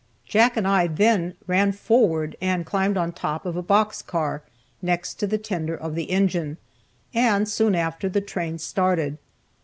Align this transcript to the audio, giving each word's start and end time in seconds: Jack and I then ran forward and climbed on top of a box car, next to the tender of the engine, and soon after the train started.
Jack 0.25 0.57
and 0.57 0.67
I 0.67 0.87
then 0.87 1.35
ran 1.45 1.73
forward 1.73 2.35
and 2.41 2.65
climbed 2.65 2.97
on 2.97 3.11
top 3.11 3.45
of 3.45 3.55
a 3.55 3.61
box 3.61 4.01
car, 4.01 4.41
next 4.81 5.19
to 5.19 5.27
the 5.27 5.37
tender 5.37 5.77
of 5.77 5.93
the 5.93 6.09
engine, 6.09 6.57
and 7.13 7.47
soon 7.47 7.75
after 7.75 8.09
the 8.09 8.19
train 8.19 8.57
started. 8.57 9.19